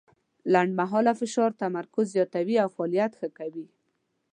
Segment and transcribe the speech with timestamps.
[0.53, 3.65] لنډمهاله فشار تمرکز زیاتوي او فعالیت ښه کوي.